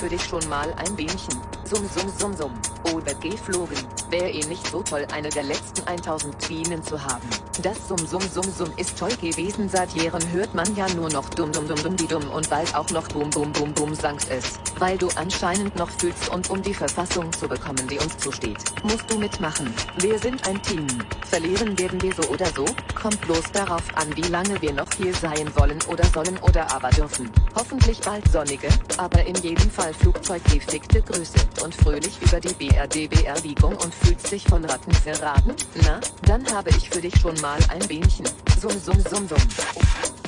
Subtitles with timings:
[0.00, 1.38] für dich schon mal ein Bienchen.
[1.64, 2.52] Summ, summ, summ, summ.
[2.94, 3.76] Oder geflogen.
[4.08, 7.28] Wäre eh nicht so toll, eine der letzten 1000 Bienen zu haben.
[7.62, 9.68] Das Summ, summ, summ, summ ist toll gewesen.
[9.68, 12.72] Seit Jahren hört man ja nur noch dumm, dumm, dumm, dumm, die dumm und bald
[12.76, 14.60] auch noch bum, bum, bum, bum, sankt es.
[14.78, 19.10] Weil du anscheinend noch fühlst und um die Verfassung zu bekommen, die uns zusteht, musst
[19.10, 19.74] du mitmachen.
[19.98, 20.86] Wir sind ein Team.
[21.28, 22.64] Verlieren werden wir so oder so.
[22.94, 26.90] Kommt bloß darauf an, wie lange wir noch hier sein wollen oder sollen oder aber
[26.90, 27.28] dürfen.
[27.56, 28.68] Hoffentlich bald sonnige,
[28.98, 34.59] aber in jedem Fall Flugzeuggefickte Grüße und fröhlich über die BRD-Beerdigung und fühlt sich von
[34.64, 35.54] Ratten verraten?
[35.82, 38.26] Na, dann habe ich für dich schon mal ein Bienchen.
[38.60, 40.19] Summ, summ, summ, summ.